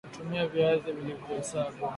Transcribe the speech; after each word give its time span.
tumia 0.13 0.47
Viazi 0.47 0.91
vilivyosagwa 0.91 1.89